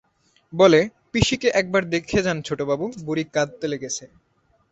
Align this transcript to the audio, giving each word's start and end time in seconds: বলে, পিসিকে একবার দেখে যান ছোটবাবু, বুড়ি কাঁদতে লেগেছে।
বলে, 0.53 0.79
পিসিকে 1.11 1.49
একবার 1.51 1.83
দেখে 1.89 2.19
যান 2.21 2.37
ছোটবাবু, 2.41 2.85
বুড়ি 3.05 3.23
কাঁদতে 3.33 3.65
লেগেছে। 3.67 4.05